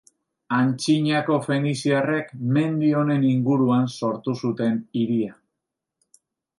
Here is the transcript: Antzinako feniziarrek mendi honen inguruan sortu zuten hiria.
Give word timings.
Antzinako 0.59 1.37
feniziarrek 1.43 2.33
mendi 2.57 2.91
honen 3.03 3.29
inguruan 3.35 3.87
sortu 4.01 4.39
zuten 4.45 4.85
hiria. 4.99 5.41